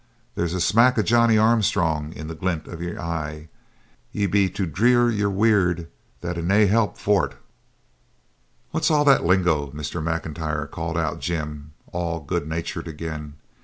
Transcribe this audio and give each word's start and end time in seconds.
There's 0.33 0.55
a 0.55 0.59
smack 0.61 0.97
o' 0.97 1.03
Johnnie 1.03 1.37
Armstrong 1.37 2.11
in 2.13 2.27
the 2.27 2.33
glint 2.33 2.67
o' 2.67 2.75
yer 2.75 2.97
e'e. 2.97 3.49
Ye'll 4.11 4.31
be 4.31 4.49
to 4.49 4.65
dree 4.65 4.95
yer 5.15 5.29
weird, 5.29 5.89
there's 6.21 6.43
nae 6.43 6.65
help 6.65 6.97
for't.' 6.97 7.35
'What's 8.71 8.89
all 8.89 9.05
that 9.05 9.25
lingo, 9.27 9.67
Mr. 9.67 10.01
M'Intyre?' 10.01 10.65
called 10.71 10.97
out 10.97 11.19
Jim, 11.19 11.73
all 11.91 12.19
good 12.19 12.47
natured 12.47 12.87
again. 12.87 13.35